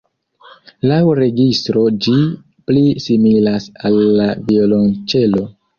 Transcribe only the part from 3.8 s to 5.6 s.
al la violonĉelo.